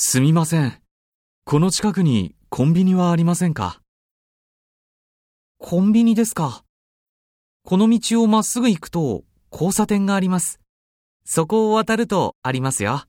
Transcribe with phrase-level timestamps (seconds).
[0.00, 0.80] すみません。
[1.44, 3.80] この近くにコンビニはありませんか？
[5.58, 6.62] コンビニですか？
[7.64, 10.60] この道をまっすぐ行くと交差点があります。
[11.24, 13.06] そこを渡るとありますよ。